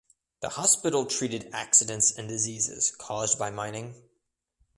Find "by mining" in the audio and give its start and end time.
3.37-4.01